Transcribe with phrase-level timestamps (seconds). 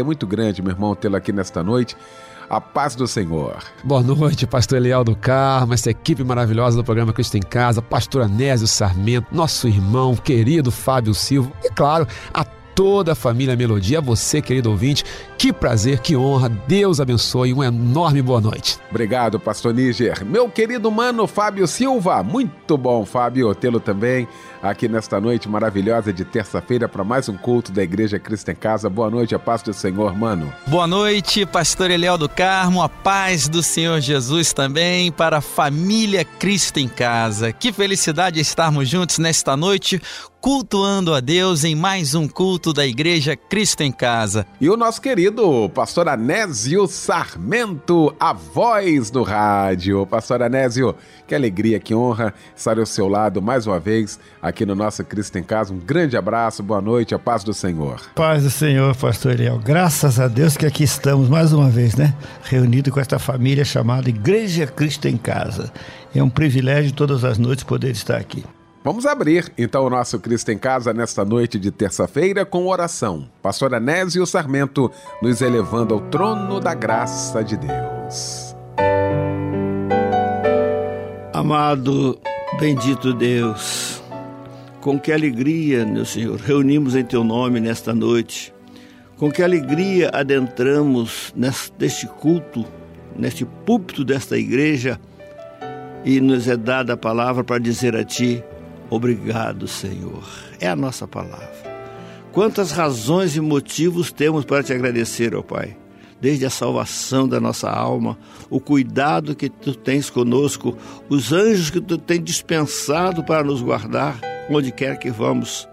[0.00, 1.96] muito muito grande, meu irmão, tê-lo aqui nesta noite.
[2.48, 3.62] A paz do Senhor.
[3.82, 8.22] Boa noite, pastor Eliel do Carmo, essa equipe maravilhosa do programa Cristo em Casa, pastor
[8.22, 14.00] Anésio Sarmento, nosso irmão querido Fábio Silva e, claro, a toda a família Melodia, a
[14.00, 15.04] você, querido ouvinte.
[15.38, 16.48] Que prazer, que honra.
[16.48, 17.52] Deus abençoe.
[17.52, 18.78] Uma enorme boa noite.
[18.90, 20.24] Obrigado, pastor Níger.
[20.24, 22.22] Meu querido mano Fábio Silva.
[22.22, 24.28] Muito bom, Fábio, tê-lo também
[24.62, 28.88] aqui nesta noite maravilhosa de terça-feira para mais um culto da Igreja Cristo em Casa.
[28.88, 30.52] Boa noite, a paz do Senhor, mano.
[30.68, 36.24] Boa noite, pastor Eliel do Carmo, a paz do Senhor Jesus também para a família
[36.24, 37.52] Cristo em Casa.
[37.52, 40.00] Que felicidade estarmos juntos nesta noite
[40.42, 44.44] cultuando a Deus em mais um culto da Igreja Cristo em Casa.
[44.60, 50.04] E o nosso querido pastor Anésio Sarmento, a voz do rádio.
[50.04, 50.96] Pastor Anésio,
[51.28, 55.38] que alegria, que honra estar ao seu lado mais uma vez aqui no nosso Cristo
[55.38, 55.72] em Casa.
[55.72, 58.00] Um grande abraço, boa noite, a paz do Senhor.
[58.16, 59.60] Paz do Senhor, pastor Eliel.
[59.60, 62.16] Graças a Deus que aqui estamos mais uma vez, né?
[62.42, 65.72] Reunido com esta família chamada Igreja Cristo em Casa.
[66.12, 68.44] É um privilégio todas as noites poder estar aqui.
[68.84, 73.28] Vamos abrir então o nosso Cristo em Casa nesta noite de terça-feira com oração.
[73.40, 74.90] Pastor Anésio Sarmento
[75.22, 78.56] nos elevando ao trono da graça de Deus.
[81.32, 82.18] Amado,
[82.58, 84.02] bendito Deus,
[84.80, 88.52] com que alegria, meu Senhor, reunimos em Teu nome nesta noite.
[89.16, 92.64] Com que alegria adentramos neste culto,
[93.16, 94.98] neste púlpito desta igreja
[96.04, 98.42] e nos é dada a palavra para dizer a Ti:
[98.94, 100.22] Obrigado, Senhor.
[100.60, 101.50] É a nossa palavra.
[102.30, 105.76] Quantas razões e motivos temos para te agradecer, ó oh Pai
[106.20, 108.16] desde a salvação da nossa alma,
[108.48, 114.20] o cuidado que tu tens conosco, os anjos que tu tens dispensado para nos guardar
[114.48, 115.68] onde quer que vamos.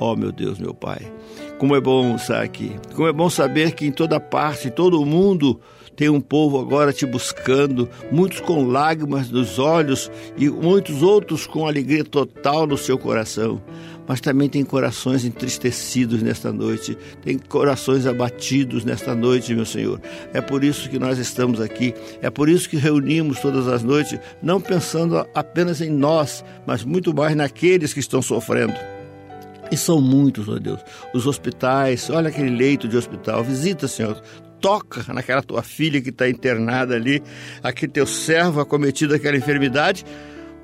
[0.00, 1.00] Ó oh, meu Deus, meu Pai,
[1.56, 5.00] como é bom estar aqui, como é bom saber que em toda parte, em todo
[5.00, 5.60] o mundo,
[5.96, 11.66] tem um povo agora te buscando, muitos com lágrimas nos olhos e muitos outros com
[11.66, 13.60] alegria total no seu coração
[14.06, 20.00] mas também tem corações entristecidos nesta noite, tem corações abatidos nesta noite, meu Senhor.
[20.32, 24.18] É por isso que nós estamos aqui, é por isso que reunimos todas as noites,
[24.42, 28.74] não pensando apenas em nós, mas muito mais naqueles que estão sofrendo.
[29.70, 30.80] E são muitos, ó Deus.
[31.14, 34.20] Os hospitais, olha aquele leito de hospital, visita, Senhor,
[34.62, 37.20] toca naquela tua filha que está internada ali,
[37.62, 40.06] aquele teu servo acometido daquela enfermidade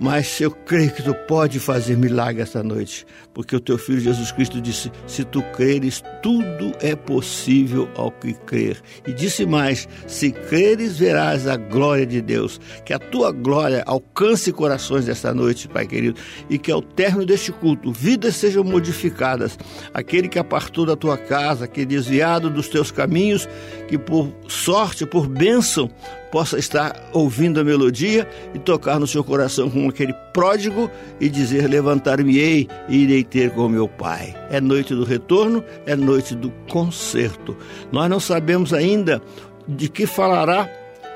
[0.01, 4.31] mas eu creio que tu pode fazer milagre esta noite, porque o teu filho Jesus
[4.33, 8.81] Cristo disse: se tu creres, tudo é possível ao que crer.
[9.07, 12.61] E disse mais: se creres, verás a glória de Deus.
[12.85, 17.53] Que a tua glória alcance corações desta noite, Pai querido, e que ao término deste
[17.53, 19.59] culto, vidas sejam modificadas.
[19.93, 23.49] Aquele que apartou da tua casa, que desviado dos teus caminhos,
[23.89, 25.91] que por sorte, por bênção,
[26.31, 30.91] possa estar ouvindo a melodia e tocar no seu coração como aquele pródigo
[31.21, 34.35] e dizer: Levantar-me-ei e irei ter com meu Pai.
[34.51, 37.57] É noite do retorno, é noite do concerto.
[37.91, 39.21] Nós não sabemos ainda
[39.67, 40.69] de que falará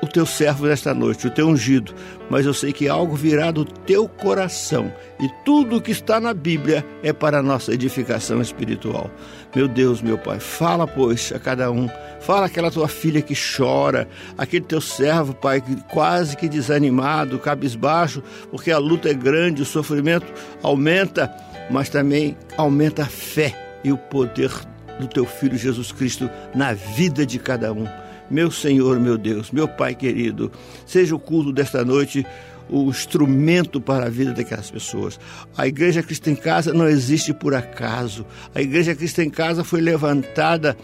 [0.03, 1.93] o teu servo nesta noite, o teu ungido,
[2.29, 6.33] mas eu sei que algo virá do teu coração e tudo o que está na
[6.33, 9.09] Bíblia é para a nossa edificação espiritual.
[9.55, 11.87] Meu Deus, meu Pai, fala, pois, a cada um.
[12.19, 14.07] Fala aquela tua filha que chora,
[14.37, 19.65] aquele teu servo, Pai, que quase que desanimado, cabisbaixo, porque a luta é grande, o
[19.65, 20.25] sofrimento
[20.63, 21.31] aumenta,
[21.69, 24.51] mas também aumenta a fé e o poder
[24.99, 27.85] do teu filho Jesus Cristo na vida de cada um.
[28.31, 30.51] Meu Senhor, meu Deus, meu Pai querido,
[30.85, 32.25] seja o culto desta noite
[32.69, 35.19] o instrumento para a vida daquelas pessoas.
[35.57, 38.25] A Igreja Cristo em Casa não existe por acaso.
[38.53, 40.77] A Igreja Cristo em Casa foi levantada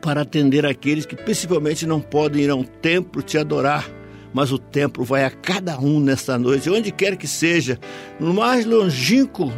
[0.00, 3.88] para atender aqueles que principalmente não podem ir a um templo te adorar,
[4.32, 7.78] mas o templo vai a cada um nesta noite, onde quer que seja,
[8.18, 9.52] no mais longínquo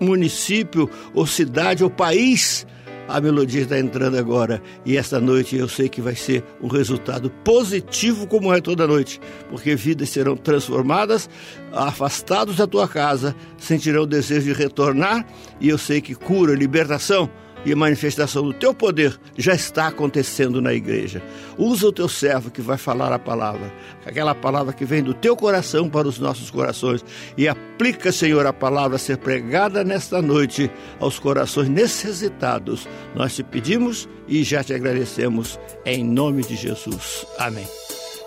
[0.00, 2.66] município ou cidade ou país
[3.10, 4.62] a melodia está entrando agora.
[4.84, 9.20] E esta noite eu sei que vai ser um resultado positivo, como é toda noite,
[9.48, 11.28] porque vidas serão transformadas,
[11.72, 15.26] afastados da tua casa, sentirão o desejo de retornar
[15.60, 17.28] e eu sei que cura, libertação
[17.64, 21.22] e a manifestação do teu poder já está acontecendo na igreja.
[21.58, 23.72] Usa o teu servo que vai falar a palavra,
[24.04, 27.04] aquela palavra que vem do teu coração para os nossos corações,
[27.36, 32.88] e aplica, Senhor, a palavra a ser pregada nesta noite aos corações necessitados.
[33.14, 37.26] Nós te pedimos e já te agradecemos em nome de Jesus.
[37.38, 37.66] Amém.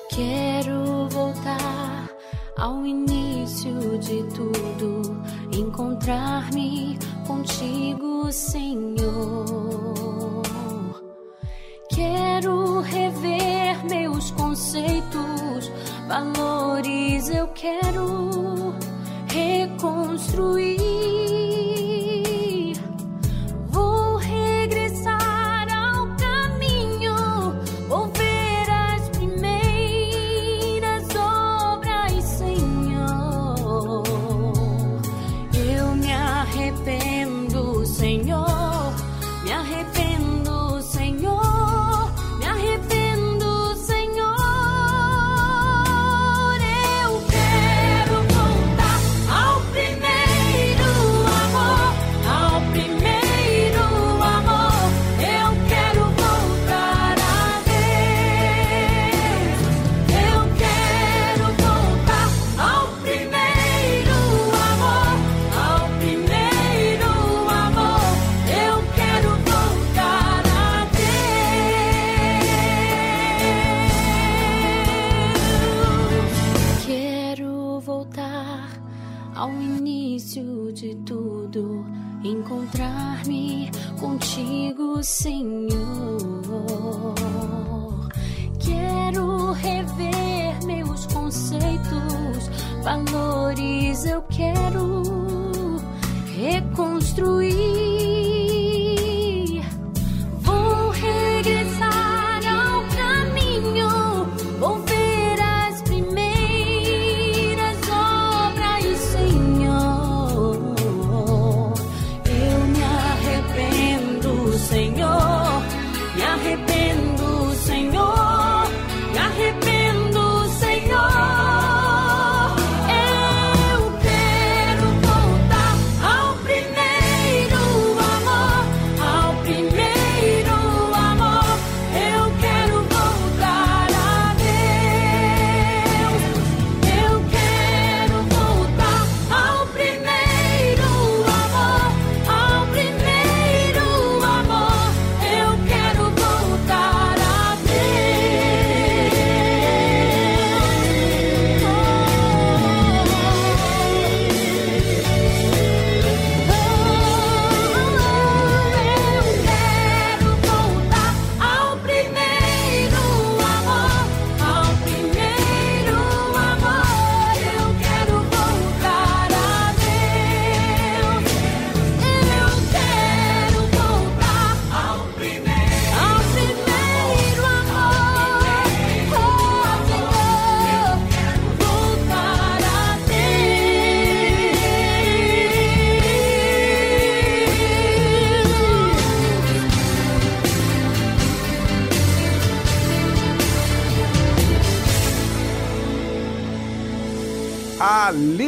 [0.10, 2.10] Quero voltar
[2.58, 5.22] ao início de tudo,
[5.52, 9.04] encontrar-me contigo, Senhor.
[11.90, 15.72] Quero rever meus conceitos,
[16.08, 18.74] valores, eu quero
[19.28, 20.84] reconstruir.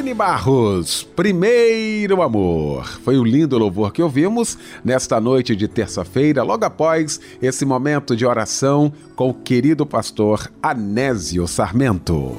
[0.05, 2.85] Aline Barros, Primeiro Amor.
[3.03, 8.23] Foi o lindo louvor que ouvimos nesta noite de terça-feira, logo após esse momento de
[8.23, 12.37] oração com o querido pastor Anésio Sarmento.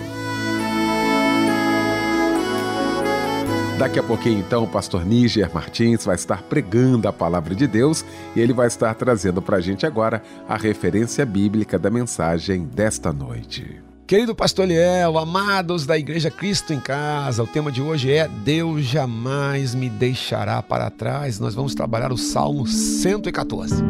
[3.81, 8.05] Daqui a pouquinho, então, o pastor Níger Martins vai estar pregando a palavra de Deus
[8.37, 13.13] e ele vai estar trazendo para a gente agora a referência bíblica da mensagem desta
[13.13, 13.83] noite.
[14.07, 18.85] Querido pastor Liel, amados da Igreja Cristo em Casa, o tema de hoje é Deus
[18.85, 21.41] jamais me deixará para trás.
[21.41, 23.83] Nós vamos trabalhar o Salmo 114.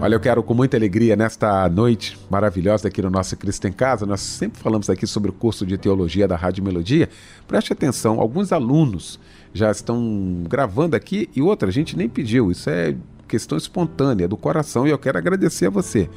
[0.00, 4.06] Olha, eu quero com muita alegria nesta noite maravilhosa aqui no nosso Cristo em Casa.
[4.06, 7.08] Nós sempre falamos aqui sobre o curso de teologia da Rádio Melodia.
[7.48, 9.18] Preste atenção, alguns alunos
[9.52, 12.52] já estão gravando aqui e outra, a gente nem pediu.
[12.52, 12.94] Isso é
[13.26, 16.08] questão espontânea do coração e eu quero agradecer a você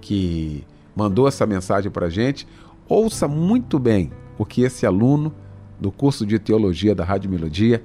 [0.00, 0.64] que
[0.96, 2.48] mandou essa mensagem para a gente.
[2.88, 5.32] Ouça muito bem o que esse aluno
[5.78, 7.84] do curso de teologia da Rádio Melodia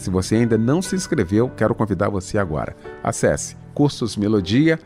[0.00, 2.74] Se você ainda não se inscreveu, quero convidar você agora.
[3.04, 4.80] Acesse cursosmelodia.com.br.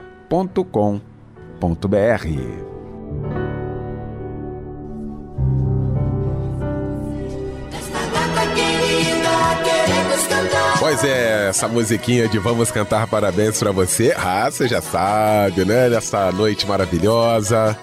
[10.81, 14.13] Pois é, essa musiquinha de Vamos Cantar Parabéns para você.
[14.19, 15.89] Ah, você já sabe, né?
[15.89, 17.79] Nessa noite maravilhosa,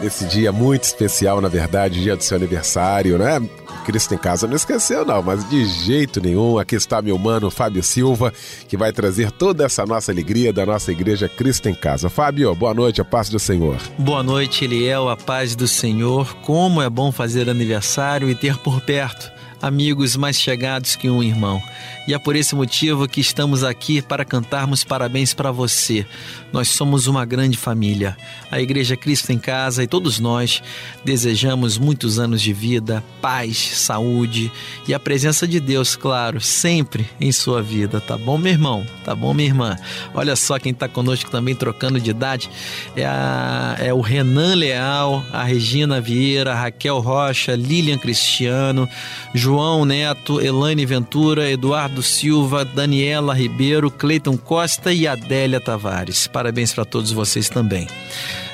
[0.00, 3.40] nesse dia muito especial, na verdade, dia do seu aniversário, né?
[3.82, 6.58] Cristo em Casa não esqueceu, não, mas de jeito nenhum.
[6.58, 8.32] Aqui está meu mano Fábio Silva,
[8.68, 12.08] que vai trazer toda essa nossa alegria da nossa igreja Cristo em Casa.
[12.08, 13.76] Fábio, boa noite, a paz do Senhor.
[13.98, 16.34] Boa noite, Eliel, a paz do Senhor.
[16.36, 21.62] Como é bom fazer aniversário e ter por perto amigos mais chegados que um irmão.
[22.06, 26.04] E é por esse motivo que estamos aqui para cantarmos parabéns para você.
[26.52, 28.16] Nós somos uma grande família.
[28.50, 30.60] A Igreja Cristo em Casa e todos nós
[31.04, 34.50] desejamos muitos anos de vida, paz, saúde
[34.86, 38.00] e a presença de Deus, claro, sempre em sua vida.
[38.00, 38.84] Tá bom, meu irmão?
[39.04, 39.78] Tá bom, minha irmã?
[40.12, 42.50] Olha só quem está conosco também trocando de idade
[42.96, 48.88] é, a, é o Renan Leal, a Regina Vieira, a Raquel Rocha, Lilian Cristiano,
[49.32, 49.51] João
[49.84, 56.26] Neto, Elaine Ventura, Eduardo Silva, Daniela Ribeiro, Cleiton Costa e Adélia Tavares.
[56.26, 57.86] Parabéns para todos vocês também.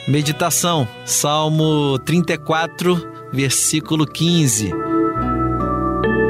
[0.09, 3.01] Meditação, Salmo 34,
[3.33, 4.73] versículo 15.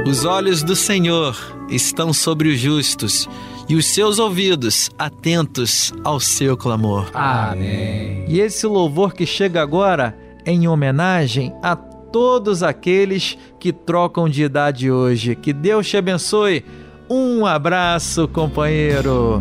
[0.07, 1.37] Os olhos do Senhor
[1.71, 3.29] estão sobre os justos
[3.69, 7.11] e os seus ouvidos atentos ao seu clamor.
[7.15, 8.25] Amém.
[8.29, 11.77] E esse louvor que chega agora em homenagem a
[12.13, 15.35] todos aqueles que trocam de idade hoje.
[15.35, 16.65] Que Deus te abençoe
[17.11, 19.41] um abraço, companheiro.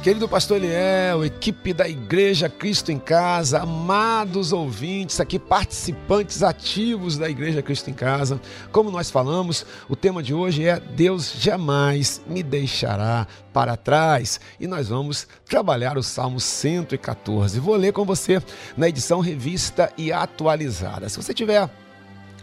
[0.00, 7.28] Querido pastor Eliel, equipe da Igreja Cristo em Casa, amados ouvintes, aqui participantes ativos da
[7.28, 8.40] Igreja Cristo em Casa.
[8.70, 14.40] Como nós falamos, o tema de hoje é Deus jamais me deixará para trás.
[14.60, 17.58] E nós vamos trabalhar o Salmo 114.
[17.58, 18.40] Vou ler com você
[18.76, 21.08] na edição revista e atualizada.
[21.08, 21.68] Se você tiver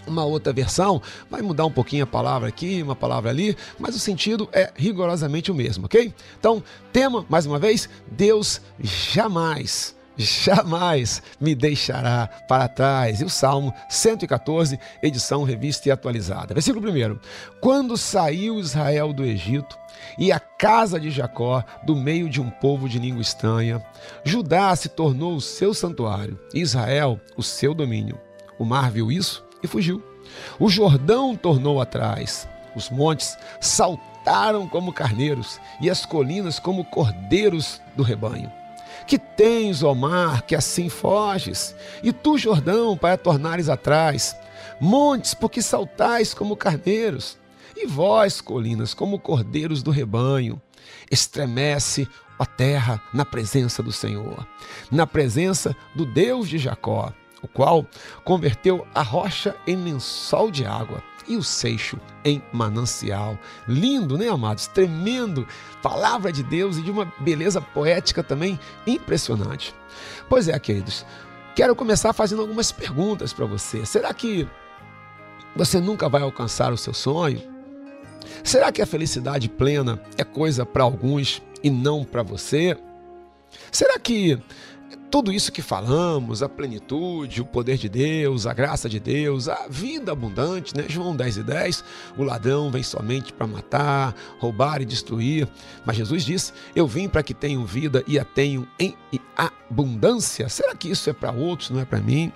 [0.08, 4.00] uma outra versão, vai mudar um pouquinho a palavra aqui, uma palavra ali, mas o
[4.00, 6.14] sentido é rigorosamente o mesmo, ok?
[6.40, 13.22] Então, tema, mais uma vez, Deus jamais jamais me deixará para trás.
[13.22, 16.54] E o Salmo 114, edição revista e atualizada.
[16.54, 17.20] Versículo 1.
[17.60, 19.78] Quando saiu Israel do Egito
[20.18, 23.84] e a casa de Jacó do meio de um povo de língua estranha,
[24.24, 28.20] Judá se tornou o seu santuário, Israel o seu domínio.
[28.58, 30.02] O mar viu isso e fugiu.
[30.60, 38.04] O Jordão tornou atrás, os montes saltaram como carneiros e as colinas como cordeiros do
[38.04, 38.52] rebanho.
[39.08, 44.36] Que tens, ó mar, que assim foges, e tu, Jordão, para tornares atrás,
[44.80, 47.38] montes, porque saltais como carneiros,
[47.76, 50.62] e vós, colinas, como cordeiros do rebanho.
[51.12, 52.08] Estremece
[52.40, 54.48] a terra na presença do Senhor,
[54.90, 57.14] na presença do Deus de Jacó
[57.46, 57.86] o qual
[58.24, 63.38] converteu a rocha em lençol de água e o seixo em manancial.
[63.68, 64.68] Lindo, né, amados?
[64.68, 65.48] Tremendo.
[65.82, 69.74] Palavra de Deus e de uma beleza poética também impressionante.
[70.30, 71.06] Pois é, queridos,
[71.56, 73.86] quero começar fazendo algumas perguntas para você.
[73.86, 74.48] Será que
[75.56, 77.42] você nunca vai alcançar o seu sonho?
[78.44, 82.78] Será que a felicidade plena é coisa para alguns e não para você?
[83.72, 84.40] Será que
[85.10, 89.66] tudo isso que falamos, a plenitude, o poder de Deus, a graça de Deus, a
[89.70, 90.86] vida abundante, né?
[90.90, 91.84] João 10 e 10,
[92.18, 95.48] o ladrão vem somente para matar, roubar e destruir.
[95.86, 98.94] Mas Jesus disse: Eu vim para que tenham vida e a tenham em
[99.38, 100.50] abundância.
[100.50, 102.32] Será que isso é para outros, não é para mim?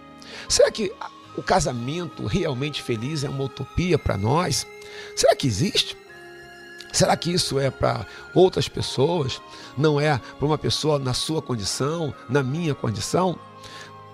[0.47, 0.91] Será que
[1.35, 4.65] o casamento realmente feliz é uma utopia para nós?
[5.15, 5.97] Será que existe?
[6.91, 9.41] Será que isso é para outras pessoas?
[9.77, 13.37] Não é para uma pessoa na sua condição, na minha condição?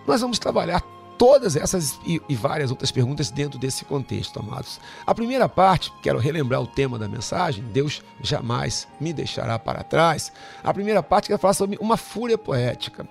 [0.06, 0.82] Nós vamos trabalhar
[1.18, 4.80] todas essas e, várias outras perguntas dentro desse contexto, amados.
[5.06, 10.32] A primeira parte, quero relembrar o tema da mensagem: Deus jamais me deixará para trás.
[10.64, 13.08] A primeira parte quer falar sobre uma fúria poética,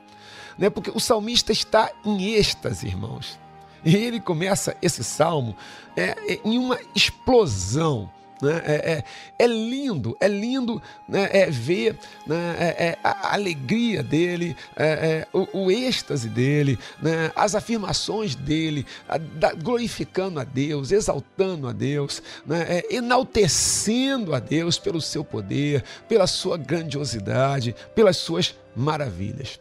[0.58, 0.70] né?
[0.70, 3.38] porque o salmista está em êxtase, irmãos.
[3.84, 5.54] E ele começa esse salmo
[5.94, 8.10] é, é, em uma explosão
[8.44, 8.62] né?
[8.64, 9.04] É, é,
[9.38, 11.28] é, lindo, é lindo né?
[11.32, 12.56] é ver né?
[12.58, 17.32] é, é a alegria dele, é, é, o, o, êxtase dele, né?
[17.34, 22.82] as afirmações dele, a, da, glorificando a Deus, exaltando a Deus, né?
[22.90, 29.58] enaltecendo a Deus pelo seu poder, pela sua grandiosidade, pelas suas maravilhas.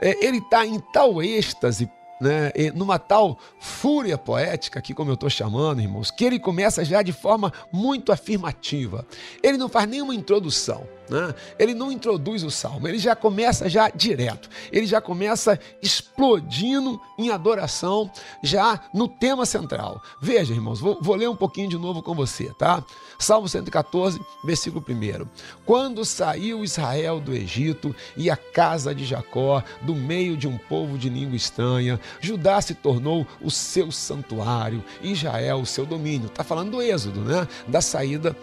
[0.00, 1.88] ele está em tal êxtase
[2.20, 7.02] né, numa tal fúria poética, aqui como eu estou chamando, irmãos, que ele começa já
[7.02, 9.06] de forma muito afirmativa.
[9.42, 10.86] Ele não faz nenhuma introdução.
[11.08, 11.34] Né?
[11.58, 17.30] Ele não introduz o salmo, ele já começa já direto, ele já começa explodindo em
[17.30, 18.10] adoração,
[18.42, 20.02] já no tema central.
[20.20, 22.84] Veja, irmãos, vou, vou ler um pouquinho de novo com você, tá?
[23.18, 25.26] Salmo 114, versículo 1.
[25.64, 30.98] Quando saiu Israel do Egito e a casa de Jacó, do meio de um povo
[30.98, 36.26] de língua estranha, Judá se tornou o seu santuário, Israel o seu domínio.
[36.26, 37.48] Está falando do Êxodo, né?
[37.66, 38.36] Da saída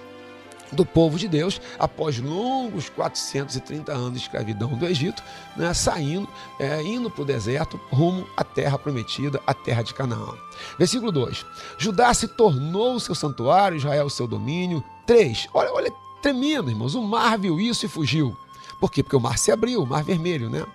[0.74, 5.24] do povo de Deus após longos 430 anos de escravidão do Egito,
[5.56, 6.28] né, saindo,
[6.60, 10.34] é, indo para o deserto rumo à terra prometida, a terra de Canaã.
[10.78, 11.46] Versículo 2:
[11.78, 14.84] Judá se tornou o seu santuário, Israel o seu domínio.
[15.06, 15.50] 3.
[15.54, 16.96] Olha, olha, tremendo, irmãos.
[16.96, 18.38] O mar viu isso e fugiu.
[18.84, 19.02] Por quê?
[19.02, 20.65] Porque o mar se abriu, o mar vermelho, né?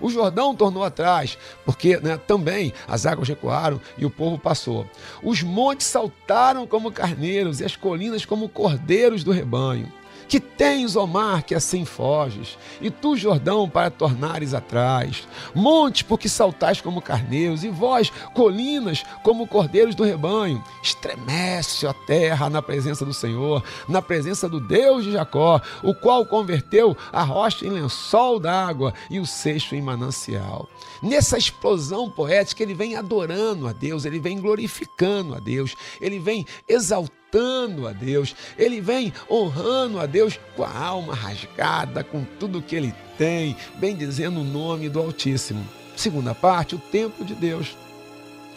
[0.00, 4.86] O Jordão tornou atrás, porque né, também as águas recuaram e o povo passou.
[5.22, 9.92] Os montes saltaram como carneiros e as colinas como cordeiros do rebanho.
[10.28, 15.26] Que tens, ó mar, que assim foges, e tu, Jordão, para tornares atrás.
[15.54, 20.62] Monte, porque saltais como carneiros, e vós, colinas, como cordeiros do rebanho.
[20.82, 26.26] Estremece a terra na presença do Senhor, na presença do Deus de Jacó, o qual
[26.26, 30.68] converteu a rocha em lençol d'água e o seixo em manancial.
[31.02, 36.44] Nessa explosão poética, ele vem adorando a Deus, ele vem glorificando a Deus, ele vem
[36.68, 42.62] exaltando exaltando a Deus, ele vem honrando a Deus com a alma rasgada, com tudo
[42.62, 45.66] que ele tem, bem dizendo o nome do Altíssimo.
[45.96, 47.76] Segunda parte, o templo de Deus.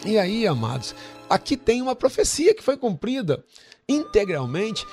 [0.06, 0.96] E aí, amados,
[1.30, 3.44] aqui tem uma profecia que foi cumprida
[3.88, 4.86] integralmente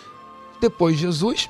[0.60, 1.48] depois de Jesus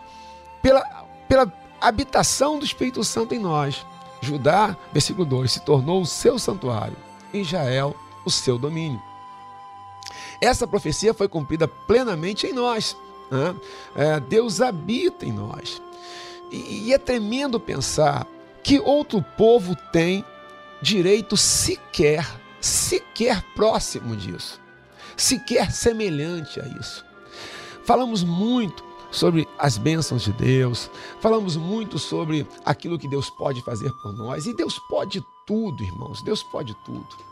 [0.62, 0.83] pela,
[1.29, 3.85] pela habitação do Espírito Santo em nós.
[4.21, 6.97] Judá, versículo 2, se tornou o seu santuário,
[7.33, 9.08] Israel, o seu domínio.
[10.40, 12.96] Essa profecia foi cumprida plenamente em nós.
[13.31, 13.55] Né?
[13.96, 15.83] É, Deus habita em nós.
[16.51, 18.27] E, e é tremendo pensar
[18.62, 20.24] que outro povo tem
[20.81, 22.27] direito sequer,
[22.61, 24.61] sequer próximo disso,
[25.16, 27.05] sequer semelhante a isso.
[27.85, 33.90] Falamos muito sobre as bênçãos de Deus, falamos muito sobre aquilo que Deus pode fazer
[34.03, 37.28] por nós, e Deus pode tudo, irmãos, Deus pode tudo.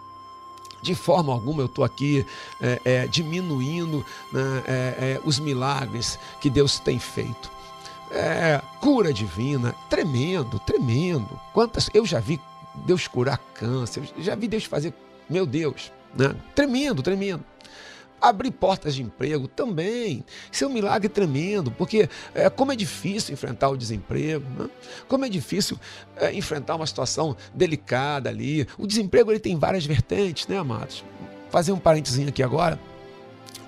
[0.86, 2.24] De forma alguma eu estou aqui
[2.60, 7.50] é, é, diminuindo né, é, é, os milagres que Deus tem feito.
[8.12, 11.28] É, cura divina, tremendo, tremendo.
[11.52, 12.40] Quantas eu já vi
[12.86, 14.94] Deus curar câncer, já vi Deus fazer,
[15.28, 16.36] meu Deus, né?
[16.54, 17.44] tremendo, tremendo.
[18.20, 20.24] Abrir portas de emprego também.
[20.50, 24.70] Isso é um milagre tremendo, porque é, como é difícil enfrentar o desemprego, né?
[25.06, 25.78] como é difícil
[26.16, 28.66] é, enfrentar uma situação delicada ali.
[28.78, 31.04] O desemprego ele tem várias vertentes, né, amados?
[31.50, 32.78] Fazer um parênteses aqui agora.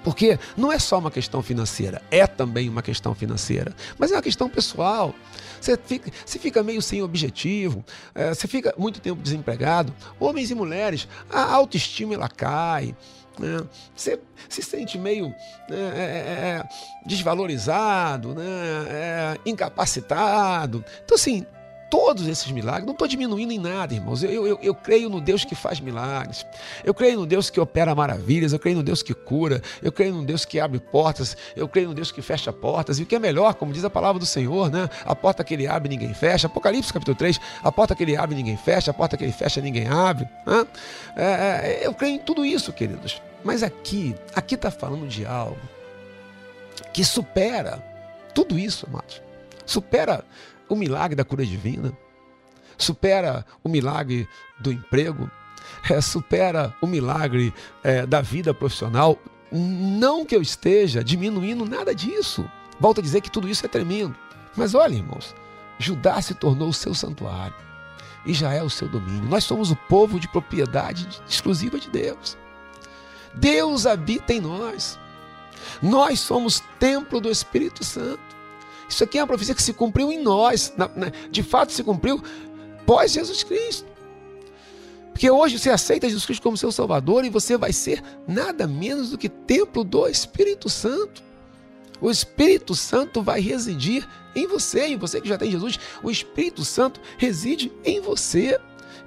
[0.02, 4.22] Porque não é só uma questão financeira, é também uma questão financeira, mas é uma
[4.22, 5.14] questão pessoal.
[5.60, 7.84] Você fica, você fica meio sem objetivo,
[8.14, 9.92] é, você fica muito tempo desempregado.
[10.18, 12.94] Homens e mulheres, a autoestima ela cai,
[13.38, 13.64] né?
[13.94, 15.28] Você se sente meio
[15.68, 16.68] né, é, é, é
[17.06, 20.84] desvalorizado, né, incapacitado.
[21.04, 21.46] Então, assim,
[21.90, 24.22] todos esses milagres, não estou diminuindo em nada, irmãos.
[24.22, 26.46] Eu, eu, eu, creio no Deus que faz milagres.
[26.84, 28.52] Eu creio no Deus que opera maravilhas.
[28.52, 29.62] Eu creio no Deus que cura.
[29.82, 31.36] Eu creio no Deus que abre portas.
[31.56, 32.98] Eu creio no Deus que fecha portas.
[32.98, 34.88] E o que é melhor, como diz a palavra do Senhor, né?
[35.04, 36.46] A porta que ele abre, ninguém fecha.
[36.46, 37.40] Apocalipse capítulo 3.
[37.62, 38.90] A porta que ele abre, ninguém fecha.
[38.90, 40.28] A porta que ele fecha, ninguém abre.
[40.46, 40.66] Né?
[41.16, 43.20] É, eu creio em tudo isso, queridos.
[43.44, 45.58] Mas aqui, aqui está falando de algo
[46.92, 47.82] que supera
[48.34, 49.22] tudo isso, amados.
[49.64, 50.24] Supera
[50.68, 51.96] o milagre da cura divina,
[52.76, 55.30] supera o milagre do emprego,
[55.88, 59.18] é, supera o milagre é, da vida profissional.
[59.50, 62.48] Não que eu esteja diminuindo nada disso.
[62.80, 64.14] Volto a dizer que tudo isso é tremendo.
[64.56, 65.34] Mas olha, irmãos,
[65.78, 67.54] Judá se tornou o seu santuário.
[68.26, 69.28] Israel o seu domínio.
[69.28, 72.36] Nós somos o povo de propriedade exclusiva de Deus.
[73.34, 74.98] Deus habita em nós.
[75.82, 78.20] Nós somos templo do Espírito Santo.
[78.88, 80.72] Isso aqui é uma profecia que se cumpriu em nós.
[81.30, 82.22] De fato, se cumpriu
[82.86, 83.86] pós Jesus Cristo.
[85.12, 89.10] Porque hoje você aceita Jesus Cristo como seu Salvador e você vai ser nada menos
[89.10, 91.22] do que templo do Espírito Santo.
[92.00, 96.64] O Espírito Santo vai residir em você, e você que já tem Jesus, o Espírito
[96.64, 98.60] Santo reside em você.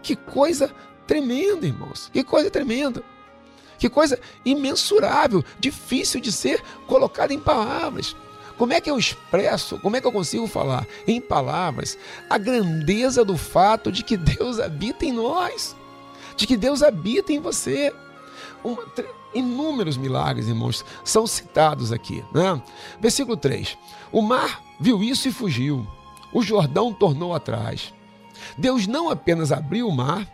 [0.03, 0.69] Que coisa
[1.07, 2.09] tremenda, irmãos.
[2.11, 3.01] Que coisa tremenda.
[3.81, 8.15] Que coisa imensurável, difícil de ser colocada em palavras.
[8.55, 11.97] Como é que eu expresso, como é que eu consigo falar em palavras
[12.29, 15.75] a grandeza do fato de que Deus habita em nós,
[16.37, 17.91] de que Deus habita em você?
[18.63, 18.83] Uma,
[19.33, 22.23] inúmeros milagres, irmãos, são citados aqui.
[22.31, 22.61] Né?
[22.99, 23.75] Versículo 3:
[24.11, 25.87] O mar viu isso e fugiu,
[26.31, 27.91] o Jordão tornou atrás.
[28.55, 30.27] Deus não apenas abriu o mar,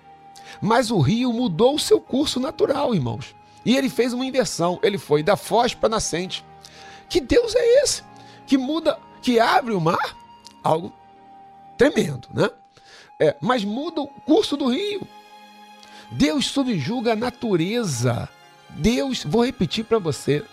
[0.61, 3.35] mas o rio mudou o seu curso natural, irmãos.
[3.65, 6.45] E ele fez uma inversão, ele foi da foz para nascente.
[7.09, 8.03] Que Deus é esse?
[8.47, 10.17] que muda, que abre o mar,
[10.63, 10.91] algo
[11.77, 12.49] tremendo, né?
[13.19, 15.05] É, mas muda o curso do rio.
[16.09, 18.29] Deus subjuga a natureza.
[18.69, 20.43] Deus, vou repetir para você,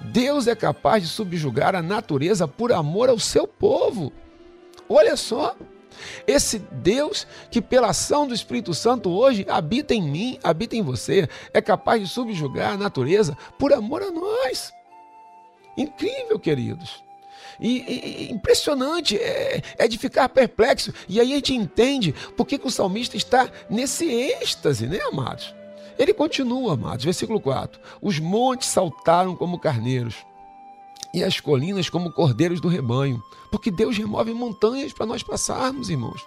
[0.00, 4.12] Deus é capaz de subjugar a natureza por amor ao seu povo.
[4.88, 5.56] Olha só,
[6.26, 11.28] esse Deus que, pela ação do Espírito Santo, hoje habita em mim, habita em você,
[11.52, 14.72] é capaz de subjugar a natureza por amor a nós.
[15.76, 17.02] Incrível, queridos.
[17.60, 20.92] E, e impressionante, é, é, de ficar perplexo.
[21.08, 25.54] E aí a gente entende por que, que o salmista está nesse êxtase, né, amados?
[25.98, 30.16] Ele continua, amados, versículo 4: Os montes saltaram como carneiros,
[31.12, 36.24] e as colinas como cordeiros do rebanho, porque Deus remove montanhas para nós passarmos, irmãos.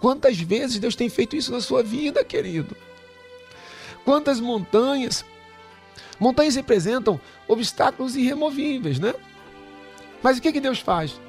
[0.00, 2.76] Quantas vezes Deus tem feito isso na sua vida, querido?
[4.04, 5.24] Quantas montanhas?
[6.18, 9.14] Montanhas representam obstáculos irremovíveis, né?
[10.22, 11.20] Mas o que, que Deus faz?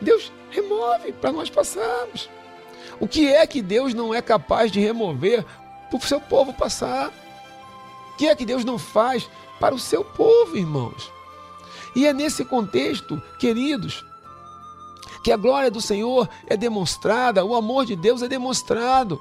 [0.00, 2.28] Deus remove para nós passarmos.
[2.98, 5.44] O que é que Deus não é capaz de remover
[5.88, 7.12] para o seu povo passar?
[8.12, 11.10] O que é que Deus não faz para o seu povo, irmãos?
[11.94, 14.04] E é nesse contexto, queridos,
[15.22, 19.20] que a glória do Senhor é demonstrada, o amor de Deus é demonstrado.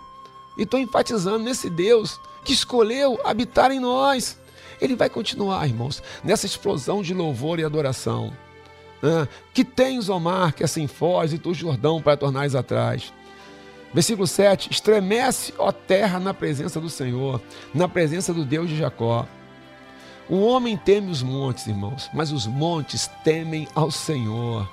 [0.57, 4.37] E estou enfatizando nesse Deus que escolheu habitar em nós.
[4.79, 8.35] Ele vai continuar, irmãos, nessa explosão de louvor e adoração.
[9.03, 13.13] Ah, que tens, Omar, que assim foz, e tu, Jordão, para tornares atrás.
[13.93, 17.41] Versículo 7: Estremece, ó terra, na presença do Senhor,
[17.73, 19.27] na presença do Deus de Jacó.
[20.31, 24.65] O homem teme os montes, irmãos, mas os montes temem ao Senhor.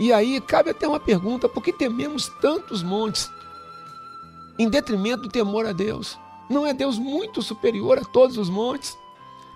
[0.00, 3.30] E aí cabe até uma pergunta: por que tememos tantos montes
[4.58, 6.18] em detrimento do temor a Deus?
[6.48, 8.96] Não é Deus muito superior a todos os montes?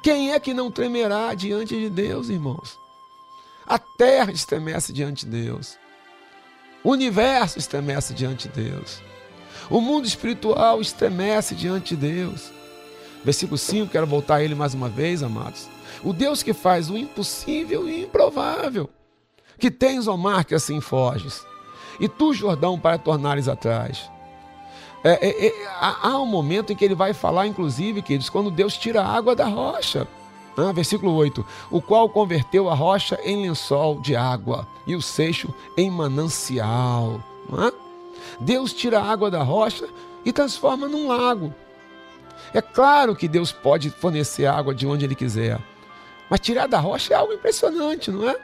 [0.02, 2.78] Quem é que não tremerá diante de Deus, irmãos?
[3.66, 5.78] A terra estremece diante de Deus.
[6.84, 9.00] O universo estremece diante de Deus.
[9.70, 12.57] O mundo espiritual estremece diante de Deus.
[13.28, 15.68] Versículo 5, quero voltar a ele mais uma vez, amados.
[16.02, 18.88] O Deus que faz o impossível e improvável.
[19.58, 21.44] Que tens, ó mar, que assim foges.
[22.00, 24.10] E tu, Jordão, para tornares atrás.
[25.04, 28.78] É, é, é, há um momento em que ele vai falar, inclusive, queridos, quando Deus
[28.78, 30.08] tira a água da rocha.
[30.56, 35.52] Ah, versículo 8: O qual converteu a rocha em lençol de água e o seixo
[35.76, 37.22] em manancial.
[37.52, 37.72] Ah?
[38.40, 39.86] Deus tira a água da rocha
[40.24, 41.52] e transforma num lago.
[42.52, 45.60] É claro que Deus pode fornecer água de onde Ele quiser,
[46.28, 48.36] mas tirar da rocha é algo impressionante, não é?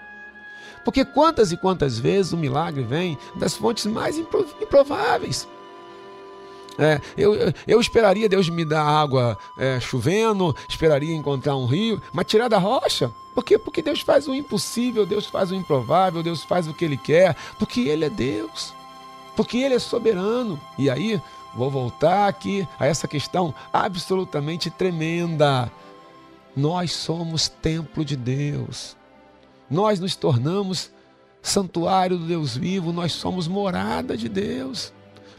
[0.85, 5.49] Porque quantas e quantas vezes o milagre vem das fontes mais improváveis.
[6.79, 7.35] É, eu,
[7.67, 12.59] eu esperaria Deus me dar água é, chovendo, esperaria encontrar um rio, mas tirar da
[12.59, 13.11] rocha.
[13.35, 13.59] Por quê?
[13.59, 17.37] Porque Deus faz o impossível, Deus faz o improvável, Deus faz o que Ele quer,
[17.59, 18.75] porque Ele é Deus,
[19.37, 20.61] porque Ele é soberano.
[20.77, 21.21] E aí,
[21.57, 25.71] vou voltar aqui a essa questão absolutamente tremenda.
[26.57, 28.97] Nós somos templo de Deus,
[29.71, 30.91] nós nos tornamos
[31.43, 34.93] santuário do Deus vivo, nós somos morada de Deus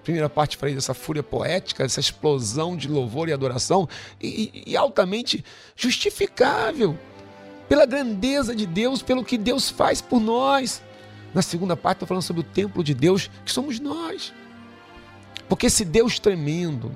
[0.06, 3.90] primeira parte falei dessa fúria poética, dessa explosão de louvor e adoração,
[4.22, 5.44] e, e altamente
[5.76, 6.98] justificável
[7.68, 10.82] pela grandeza de Deus, pelo que Deus faz por nós.
[11.34, 14.32] Na segunda parte, estou falando sobre o templo de Deus, que somos nós.
[15.48, 16.92] Porque esse Deus tremendo,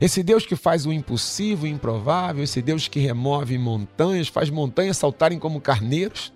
[0.00, 4.96] esse Deus que faz o impossível, o improvável, esse Deus que remove montanhas, faz montanhas
[4.96, 6.32] saltarem como carneiros,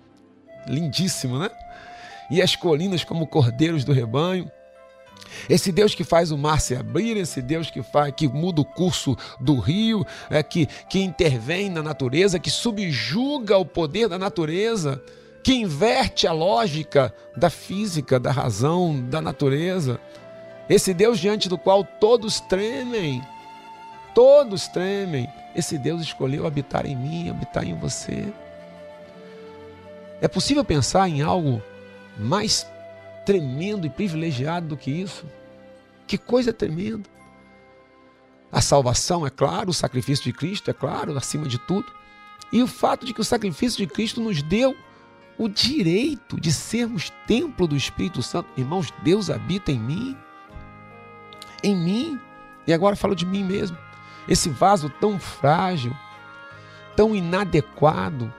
[0.67, 1.49] lindíssimo, né?
[2.29, 4.49] E as colinas como cordeiros do rebanho.
[5.49, 8.65] Esse Deus que faz o mar se abrir, esse Deus que faz, que muda o
[8.65, 15.01] curso do rio, é, que, que intervém na natureza, que subjuga o poder da natureza,
[15.43, 19.99] que inverte a lógica da física, da razão, da natureza.
[20.69, 23.23] Esse Deus diante do qual todos tremem,
[24.13, 25.27] todos tremem.
[25.55, 28.31] Esse Deus escolheu habitar em mim, habitar em você.
[30.21, 31.61] É possível pensar em algo
[32.17, 32.67] mais
[33.25, 35.25] tremendo e privilegiado do que isso.
[36.05, 37.09] Que coisa tremenda.
[38.51, 41.85] A salvação, é claro, o sacrifício de Cristo, é claro, acima de tudo.
[42.51, 44.75] E o fato de que o sacrifício de Cristo nos deu
[45.37, 48.49] o direito de sermos templo do Espírito Santo.
[48.57, 50.17] Irmãos, Deus habita em mim.
[51.63, 52.19] Em mim.
[52.65, 53.77] E agora falo de mim mesmo.
[54.27, 55.95] Esse vaso tão frágil,
[56.95, 58.31] tão inadequado,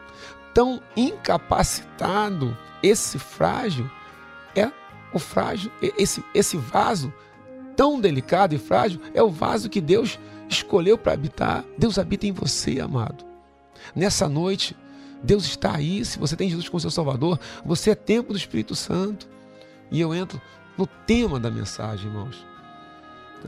[0.55, 3.91] tão incapacitado, esse frágil
[4.55, 4.71] é
[5.13, 7.13] o frágil, esse, esse vaso
[7.77, 11.65] tão delicado e frágil, é o vaso que Deus escolheu para habitar.
[11.79, 13.25] Deus habita em você, amado.
[13.95, 14.77] Nessa noite,
[15.23, 16.05] Deus está aí.
[16.05, 19.29] Se você tem Jesus como seu Salvador, você é templo do Espírito Santo.
[19.91, 20.41] E eu entro
[20.77, 22.50] no tema da mensagem, irmãos.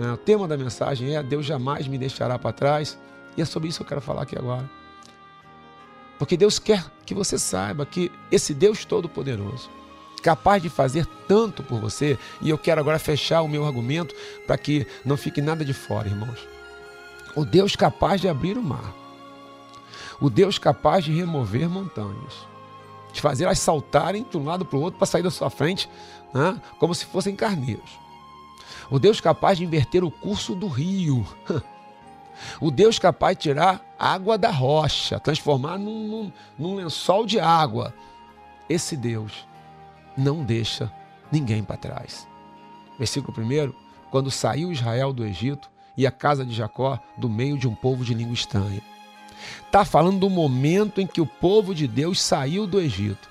[0.01, 2.99] É, o tema da mensagem é: Deus jamais me deixará para trás.
[3.37, 4.69] E é sobre isso que eu quero falar aqui agora.
[6.19, 9.69] Porque Deus quer que você saiba que esse Deus Todo-Poderoso,
[10.23, 12.19] capaz de fazer tanto por você.
[12.41, 14.15] E eu quero agora fechar o meu argumento
[14.47, 16.47] para que não fique nada de fora, irmãos.
[17.35, 18.95] O Deus capaz de abrir o mar.
[20.21, 22.47] O Deus capaz de remover montanhas.
[23.13, 25.89] De fazer elas saltarem de um lado para o outro para sair da sua frente,
[26.33, 26.61] né?
[26.79, 28.02] como se fossem carneiros.
[28.91, 31.27] O Deus capaz de inverter o curso do rio.
[32.61, 37.95] O Deus capaz de tirar água da rocha, transformar num, num, num lençol de água.
[38.69, 39.47] Esse Deus
[40.17, 40.91] não deixa
[41.31, 42.27] ninguém para trás.
[42.99, 43.73] Versículo 1:
[44.11, 48.05] Quando saiu Israel do Egito e a casa de Jacó do meio de um povo
[48.05, 48.83] de língua estranha.
[49.67, 53.29] Está falando do momento em que o povo de Deus saiu do Egito.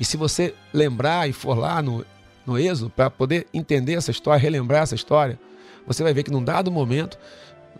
[0.00, 2.04] E se você lembrar e for lá no,
[2.48, 5.38] no Êxodo, para poder entender essa história, relembrar essa história,
[5.86, 7.18] você vai ver que num dado momento,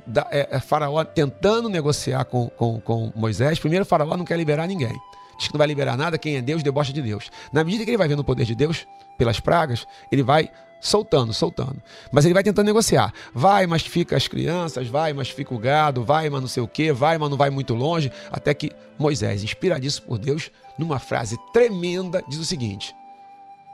[0.06, 4.66] da, é, é Faraó tentando negociar com, com, com Moisés, primeiro Faraó não quer liberar
[4.66, 4.96] ninguém.
[5.38, 7.30] diz que não vai liberar nada, quem é Deus debocha de Deus.
[7.52, 10.50] Na medida que ele vai vendo o poder de Deus pelas pragas, ele vai
[10.80, 11.82] soltando, soltando.
[12.12, 13.12] Mas ele vai tentando negociar.
[13.34, 16.68] Vai, mas fica as crianças, vai, mas fica o gado, vai, mas não sei o
[16.68, 18.12] quê, vai, mas não vai muito longe.
[18.30, 22.94] Até que Moisés, inspiradíssimo por Deus, numa frase tremenda, diz o seguinte: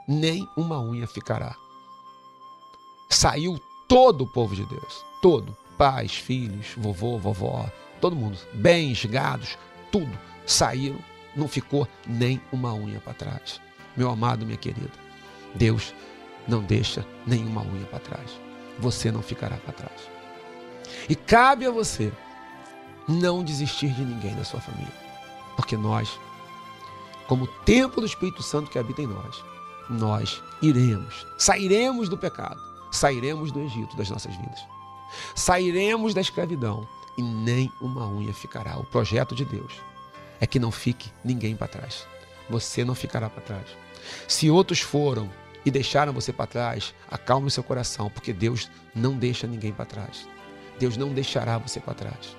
[0.07, 1.55] Nem uma unha ficará.
[3.09, 7.69] Saiu todo o povo de Deus, todo, pais, filhos, vovô, vovó,
[8.01, 9.57] todo mundo, bens, gados,
[9.91, 10.99] tudo saíram,
[11.35, 13.59] não ficou nem uma unha para trás.
[13.95, 14.91] Meu amado, minha querida,
[15.53, 15.93] Deus
[16.47, 18.31] não deixa nenhuma unha para trás.
[18.79, 20.09] Você não ficará para trás.
[21.09, 22.11] E cabe a você
[23.07, 24.93] não desistir de ninguém da sua família.
[25.55, 26.19] Porque nós,
[27.27, 29.43] como templo do Espírito Santo que habita em nós,
[29.89, 32.59] nós iremos, sairemos do pecado,
[32.91, 34.65] sairemos do Egito das nossas vidas.
[35.35, 38.77] Sairemos da escravidão e nem uma unha ficará.
[38.77, 39.73] O projeto de Deus
[40.39, 42.05] é que não fique ninguém para trás.
[42.49, 43.67] Você não ficará para trás.
[44.27, 45.29] Se outros foram
[45.65, 50.27] e deixaram você para trás, acalme seu coração, porque Deus não deixa ninguém para trás.
[50.79, 52.35] Deus não deixará você para trás.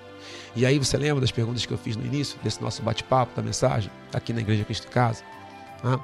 [0.54, 3.42] E aí você lembra das perguntas que eu fiz no início desse nosso bate-papo, da
[3.42, 5.22] mensagem, aqui na Igreja Cristo Casa?
[5.82, 5.98] Ah,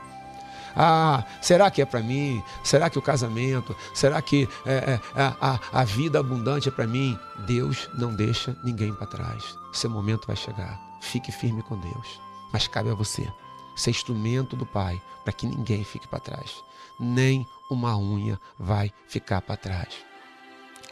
[0.76, 2.42] ah, será que é para mim?
[2.62, 3.76] Será que o casamento?
[3.94, 7.18] Será que é, é, a, a vida abundante é para mim?
[7.46, 9.56] Deus não deixa ninguém para trás.
[9.72, 10.80] Seu momento vai chegar.
[11.00, 12.20] Fique firme com Deus.
[12.52, 13.30] Mas cabe a você
[13.74, 16.62] ser instrumento do Pai para que ninguém fique para trás.
[16.98, 19.88] Nem uma unha vai ficar para trás.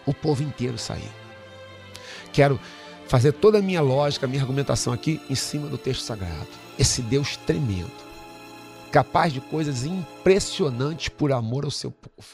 [0.06, 1.12] O povo inteiro sair.
[2.32, 2.58] Quero
[3.06, 6.48] fazer toda a minha lógica, a minha argumentação aqui em cima do texto sagrado.
[6.78, 7.92] Esse Deus tremendo,
[8.90, 12.28] capaz de coisas impressionantes por amor ao seu povo.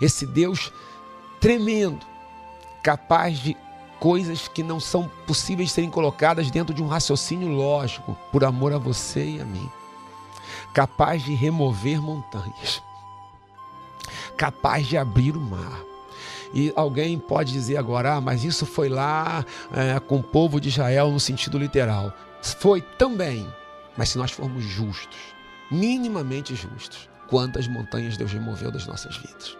[0.00, 0.72] Esse Deus
[1.40, 2.04] tremendo,
[2.82, 3.56] capaz de
[3.98, 8.78] coisas que não são possíveis serem colocadas dentro de um raciocínio lógico, por amor a
[8.78, 9.68] você e a mim.
[10.72, 12.82] Capaz de remover montanhas,
[14.36, 15.80] capaz de abrir o mar.
[16.52, 20.68] E alguém pode dizer agora, ah, mas isso foi lá é, com o povo de
[20.68, 22.12] Israel no sentido literal.
[22.42, 23.46] Foi também,
[24.00, 25.18] mas se nós formos justos,
[25.70, 29.54] minimamente justos, quantas montanhas Deus removeu das nossas vidas?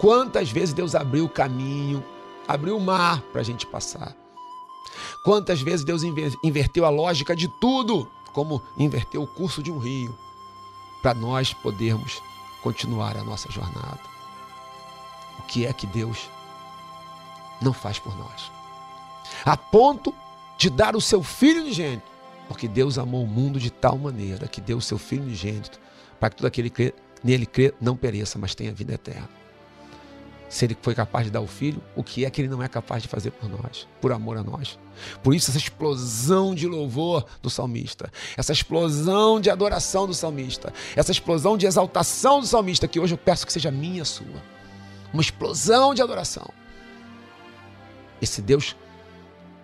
[0.00, 2.02] Quantas vezes Deus abriu o caminho
[2.48, 4.16] abriu o mar para a gente passar.
[5.24, 6.02] Quantas vezes Deus
[6.42, 10.12] inverteu a lógica de tudo, como inverteu o curso de um rio,
[11.00, 12.20] para nós podermos
[12.64, 14.00] continuar a nossa jornada.
[15.38, 16.28] O que é que Deus
[17.62, 18.50] não faz por nós?
[19.44, 20.12] A ponto
[20.58, 22.13] de dar o seu filho unigênito,
[22.48, 25.80] porque Deus amou o mundo de tal maneira que deu o seu filho unigênito
[26.20, 29.28] para que todo aquele que nele crê não pereça, mas tenha vida eterna
[30.54, 32.68] se ele foi capaz de dar o filho, o que é que ele não é
[32.68, 34.78] capaz de fazer por nós, por amor a nós.
[35.20, 41.10] Por isso, essa explosão de louvor do salmista, essa explosão de adoração do salmista, essa
[41.10, 44.40] explosão de exaltação do salmista, que hoje eu peço que seja minha sua.
[45.12, 46.48] Uma explosão de adoração.
[48.22, 48.76] Esse Deus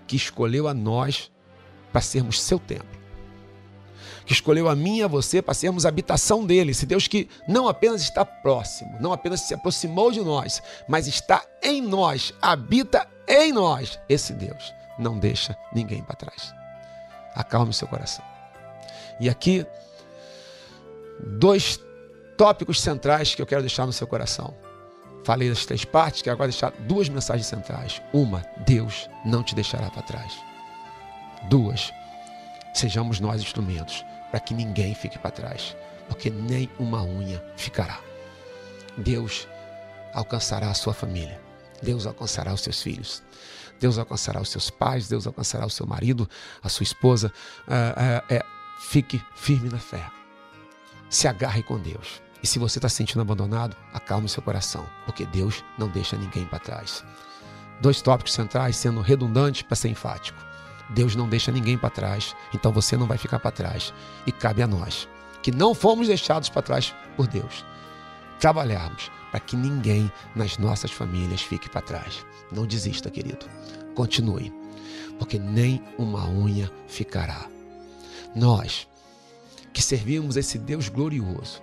[0.08, 1.30] que escolheu a nós
[1.92, 3.00] para sermos seu templo
[4.30, 6.70] que escolheu a mim e a você para sermos habitação dele.
[6.70, 11.44] Esse Deus que não apenas está próximo, não apenas se aproximou de nós, mas está
[11.60, 13.98] em nós, habita em nós.
[14.08, 16.54] Esse Deus não deixa ninguém para trás.
[17.34, 18.24] Acalme o seu coração.
[19.18, 19.66] E aqui,
[21.18, 21.80] dois
[22.36, 24.54] tópicos centrais que eu quero deixar no seu coração.
[25.24, 28.00] Falei das três partes, quero agora deixar duas mensagens centrais.
[28.12, 30.49] Uma, Deus não te deixará para trás.
[31.48, 31.92] Duas,
[32.74, 35.76] sejamos nós instrumentos para que ninguém fique para trás,
[36.08, 37.98] porque nem uma unha ficará.
[38.96, 39.48] Deus
[40.12, 41.40] alcançará a sua família,
[41.82, 43.22] Deus alcançará os seus filhos,
[43.78, 46.28] Deus alcançará os seus pais, Deus alcançará o seu marido,
[46.62, 47.32] a sua esposa.
[47.66, 48.44] É, é, é,
[48.80, 50.04] fique firme na fé,
[51.08, 52.22] se agarre com Deus.
[52.42, 56.46] E se você está se sentindo abandonado, acalme seu coração, porque Deus não deixa ninguém
[56.46, 57.04] para trás.
[57.80, 60.49] Dois tópicos centrais, sendo redundante para ser enfático.
[60.90, 63.92] Deus não deixa ninguém para trás, então você não vai ficar para trás.
[64.26, 65.08] E cabe a nós,
[65.42, 67.64] que não fomos deixados para trás por Deus,
[68.38, 72.24] trabalharmos para que ninguém nas nossas famílias fique para trás.
[72.50, 73.46] Não desista, querido.
[73.94, 74.52] Continue,
[75.18, 77.46] porque nem uma unha ficará.
[78.34, 78.88] Nós,
[79.72, 81.62] que servimos esse Deus glorioso,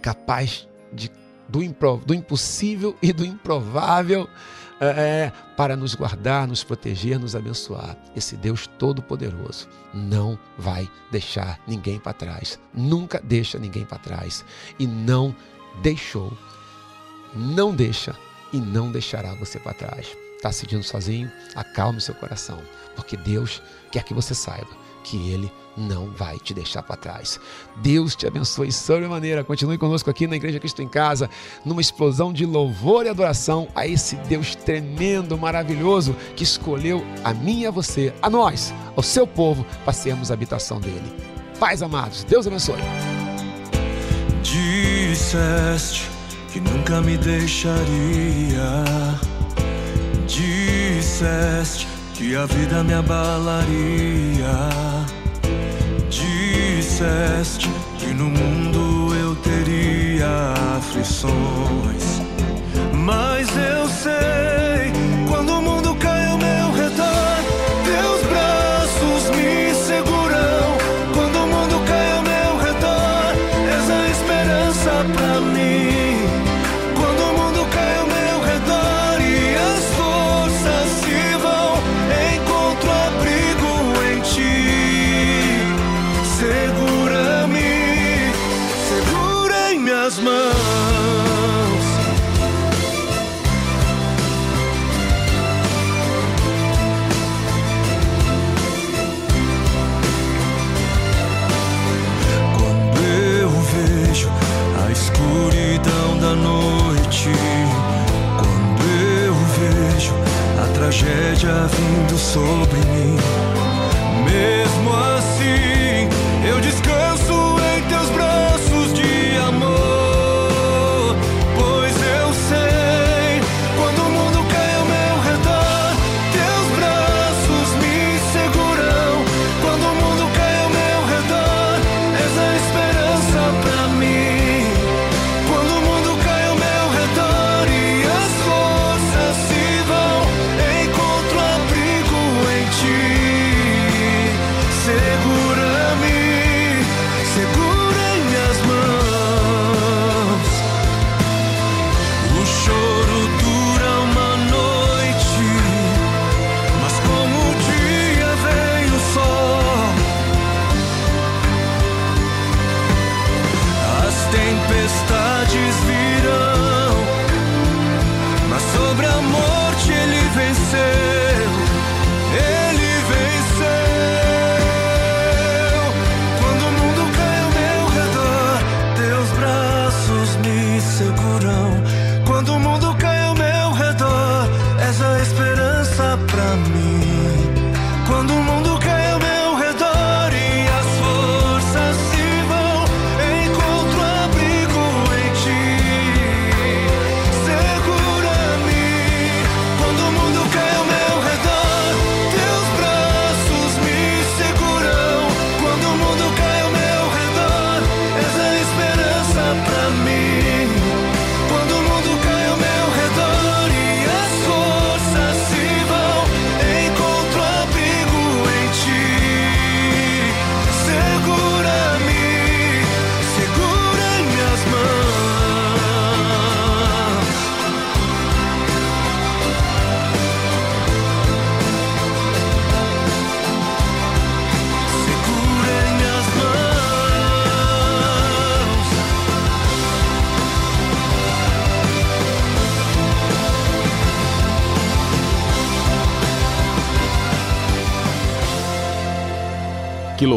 [0.00, 1.10] capaz de,
[1.48, 1.60] do,
[2.04, 4.28] do impossível e do improvável,
[4.84, 7.96] é, é, para nos guardar, nos proteger, nos abençoar.
[8.14, 14.44] Esse Deus Todo-Poderoso não vai deixar ninguém para trás, nunca deixa ninguém para trás
[14.78, 15.34] e não
[15.82, 16.32] deixou,
[17.34, 18.14] não deixa
[18.52, 20.16] e não deixará você para trás.
[20.36, 21.30] Está sentindo sozinho?
[21.54, 22.62] Acalme seu coração,
[22.94, 27.38] porque Deus quer que você saiba que Ele não vai te deixar para trás.
[27.76, 29.44] Deus te abençoe sobremaneira.
[29.44, 31.28] Continue conosco aqui na Igreja Cristo em Casa,
[31.64, 37.60] numa explosão de louvor e adoração a esse Deus tremendo, maravilhoso, que escolheu a mim
[37.60, 41.12] e a você, a nós, ao seu povo, para sermos a habitação dele.
[41.60, 42.80] Pais amados, Deus abençoe.
[44.42, 46.10] Disseste
[46.52, 48.84] que nunca me deixaria.
[50.26, 54.70] Disseste que a vida me abalaria
[56.08, 62.22] disseste que no mundo eu teria aflições.
[62.92, 64.92] Mas eu sei,
[111.66, 112.73] vindo sobre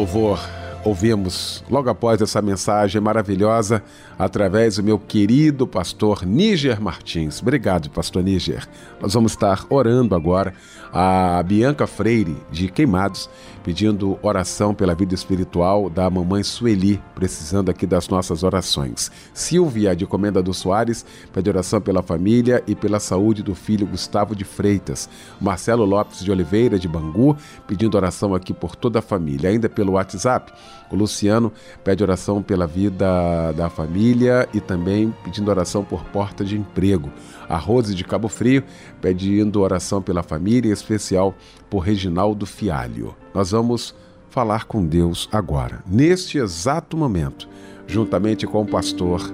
[0.08, 0.47] Que louvor
[0.88, 3.82] ouvimos logo após essa mensagem maravilhosa
[4.18, 7.40] através do meu querido pastor Níger Martins.
[7.42, 8.66] Obrigado, pastor Níger.
[9.00, 10.54] Nós vamos estar orando agora
[10.92, 13.28] a Bianca Freire de Queimados,
[13.62, 19.12] pedindo oração pela vida espiritual da mamãe Sueli, precisando aqui das nossas orações.
[19.34, 24.34] Silvia de Comenda do Soares pede oração pela família e pela saúde do filho Gustavo
[24.34, 25.08] de Freitas.
[25.38, 27.36] Marcelo Lopes de Oliveira de Bangu
[27.66, 30.50] pedindo oração aqui por toda a família, ainda pelo WhatsApp.
[30.90, 31.52] O Luciano
[31.84, 37.10] pede oração pela vida da família e também pedindo oração por porta de emprego.
[37.48, 38.62] A Rose de Cabo Frio
[39.00, 41.34] pedindo oração pela família, em especial
[41.68, 43.14] por Reginaldo Fialho.
[43.34, 43.94] Nós vamos
[44.30, 47.48] falar com Deus agora, neste exato momento,
[47.86, 49.32] juntamente com o pastor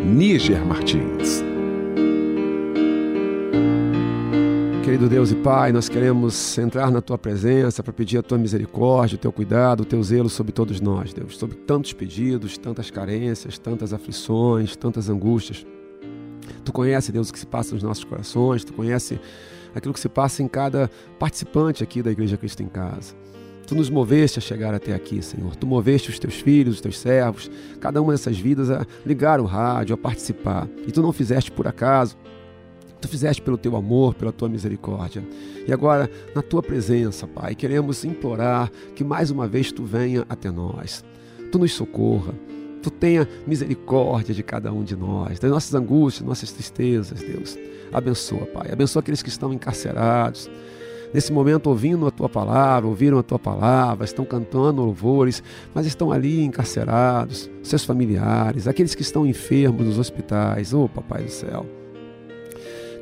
[0.00, 1.53] Níger Martins.
[4.94, 9.16] Querido Deus e Pai, nós queremos entrar na Tua presença para pedir a Tua misericórdia,
[9.16, 13.58] o Teu cuidado, o Teu zelo sobre todos nós, Deus, sobre tantos pedidos, tantas carências,
[13.58, 15.66] tantas aflições, tantas angústias.
[16.64, 19.18] Tu conhece, Deus, o que se passa nos nossos corações, Tu conhece
[19.74, 20.88] aquilo que se passa em cada
[21.18, 23.16] participante aqui da Igreja Cristo em Casa.
[23.66, 25.56] Tu nos moveste a chegar até aqui, Senhor.
[25.56, 29.44] Tu moveste os teus filhos, os teus servos, cada uma dessas vidas a ligar o
[29.44, 30.68] rádio, a participar.
[30.86, 32.16] E tu não fizeste por acaso.
[33.04, 35.22] Tu fizeste pelo teu amor, pela tua misericórdia.
[35.68, 40.50] E agora, na tua presença, Pai, queremos implorar que mais uma vez tu venha até
[40.50, 41.04] nós.
[41.52, 42.32] Tu nos socorra.
[42.82, 47.58] Tu tenha misericórdia de cada um de nós, das nossas angústias, nossas tristezas, Deus.
[47.92, 48.72] Abençoa, Pai.
[48.72, 50.48] Abençoa aqueles que estão encarcerados
[51.12, 55.42] nesse momento ouvindo a tua palavra, ouviram a tua palavra, estão cantando louvores,
[55.74, 60.72] mas estão ali encarcerados, seus familiares, aqueles que estão enfermos nos hospitais.
[60.72, 61.83] Oh, Papai do céu.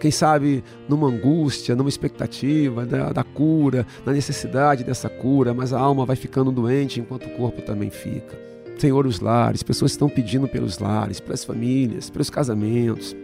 [0.02, 5.78] Quem sabe numa angústia, numa expectativa da, da cura, na necessidade dessa cura, mas a
[5.78, 8.36] alma vai ficando doente enquanto o corpo também fica.
[8.76, 13.14] Senhor, os lares, pessoas estão pedindo pelos lares, pelas famílias, pelos casamentos.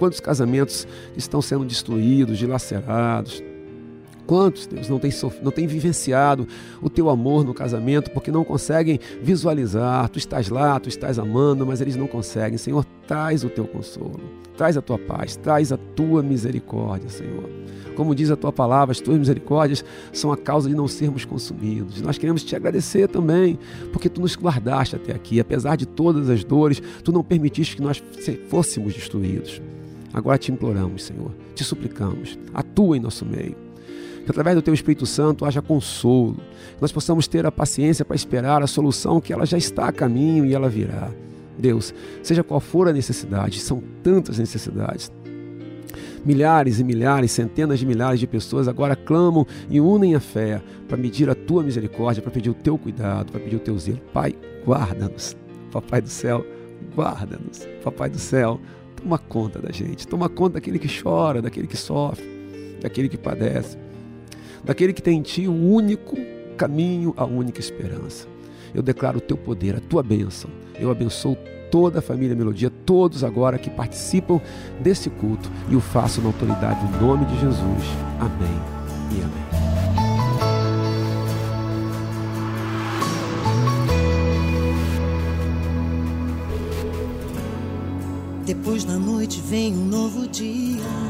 [0.00, 0.84] Quantos casamentos
[1.16, 3.40] estão sendo destruídos, dilacerados?
[4.30, 5.10] Quantos, Deus, não têm,
[5.42, 6.46] não têm vivenciado
[6.80, 10.08] o teu amor no casamento porque não conseguem visualizar?
[10.08, 12.56] Tu estás lá, tu estás amando, mas eles não conseguem.
[12.56, 14.20] Senhor, traz o teu consolo,
[14.56, 17.50] traz a tua paz, traz a tua misericórdia, Senhor.
[17.96, 22.00] Como diz a tua palavra, as tuas misericórdias são a causa de não sermos consumidos.
[22.00, 23.58] Nós queremos te agradecer também,
[23.92, 25.40] porque tu nos guardaste até aqui.
[25.40, 28.00] Apesar de todas as dores, tu não permitiste que nós
[28.48, 29.60] fôssemos destruídos.
[30.14, 33.69] Agora te imploramos, Senhor, te suplicamos, atua em nosso meio
[34.24, 38.16] que através do Teu Espírito Santo haja consolo, que nós possamos ter a paciência para
[38.16, 41.10] esperar a solução que ela já está a caminho e ela virá.
[41.58, 45.10] Deus, seja qual for a necessidade, são tantas necessidades.
[46.24, 50.96] Milhares e milhares, centenas de milhares de pessoas agora clamam e unem a fé para
[50.96, 54.00] medir a tua misericórdia, para pedir o teu cuidado, para pedir o teu zelo.
[54.12, 55.36] Pai, guarda-nos.
[55.72, 56.44] Papai do céu,
[56.94, 57.66] guarda-nos.
[57.82, 58.60] Papai do céu,
[58.96, 62.24] toma conta da gente, toma conta daquele que chora, daquele que sofre,
[62.82, 63.78] daquele que padece
[64.64, 66.16] daquele que tem em ti o único
[66.56, 68.26] caminho, a única esperança.
[68.74, 70.50] Eu declaro o teu poder, a tua bênção.
[70.78, 71.36] Eu abençoo
[71.70, 74.40] toda a família Melodia, todos agora que participam
[74.80, 77.84] desse culto e o faço na autoridade do nome de Jesus.
[78.18, 78.60] Amém
[79.12, 79.50] e amém.
[88.44, 91.09] Depois da noite vem um novo dia.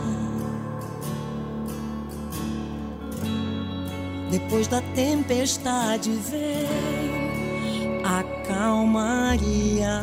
[4.30, 6.68] Depois da tempestade vem
[8.04, 10.02] a calmaria.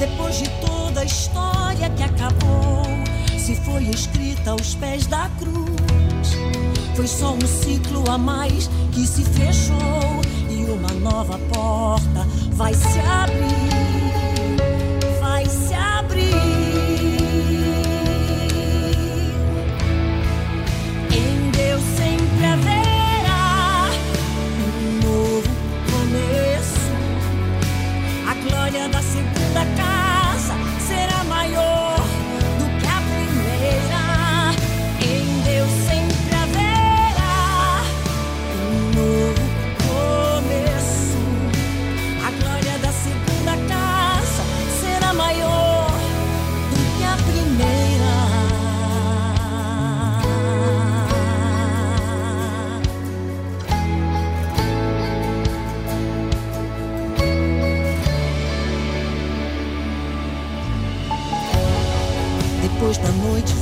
[0.00, 2.82] Depois de toda a história que acabou,
[3.38, 5.93] se foi escrita aos pés da cruz
[6.94, 12.98] foi só um ciclo a mais que se fechou e uma nova porta vai se
[13.00, 14.23] abrir.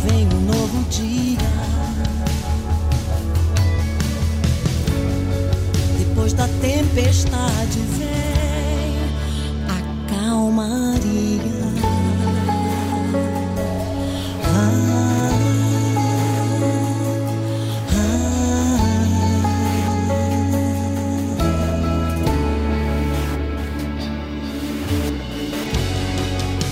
[0.04, 1.38] Vem um novo dia.
[5.98, 8.96] Depois da tempestade vem
[9.68, 11.62] a calmaria.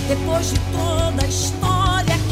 [0.07, 1.70] Depois de toda a história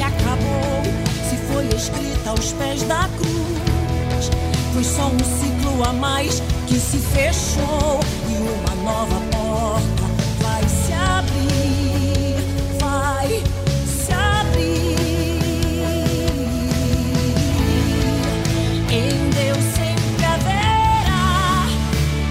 [0.09, 0.83] acabou,
[1.29, 4.29] se foi escrita aos pés da cruz,
[4.73, 7.99] foi só um ciclo a mais que se fechou
[8.29, 10.03] e uma nova porta
[10.41, 12.35] vai se abrir,
[12.79, 13.43] vai
[13.85, 14.99] se abrir.
[18.91, 21.67] Em Deus sempre haverá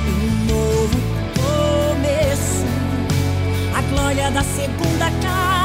[0.06, 0.98] um novo
[1.36, 2.64] começo.
[3.76, 5.57] A glória da segunda casa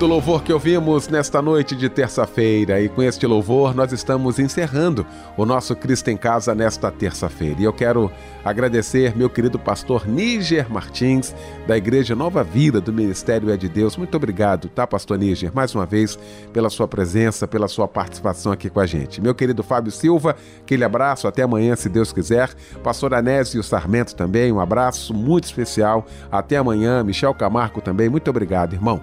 [0.00, 2.80] lindo louvor que ouvimos nesta noite de terça-feira.
[2.80, 7.60] E com este louvor nós estamos encerrando o nosso Cristo em Casa nesta terça-feira.
[7.60, 8.10] E eu quero
[8.42, 11.34] agradecer meu querido pastor Níger Martins,
[11.66, 13.94] da Igreja Nova Vida do Ministério É de Deus.
[13.98, 16.18] Muito obrigado, tá, pastor Níger, mais uma vez,
[16.50, 19.20] pela sua presença, pela sua participação aqui com a gente.
[19.20, 22.48] Meu querido Fábio Silva, aquele abraço, até amanhã, se Deus quiser.
[22.82, 26.06] Pastor Anésio Sarmento também, um abraço muito especial.
[26.32, 27.04] Até amanhã.
[27.04, 29.02] Michel Camargo também, muito obrigado, irmão